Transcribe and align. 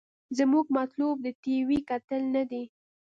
زمونګه 0.37 0.73
مطلوب 0.77 1.15
د 1.25 1.27
ټي 1.41 1.55
وي 1.67 1.79
کتل 1.89 2.21
نه 2.35 2.43
دې. 2.49 2.63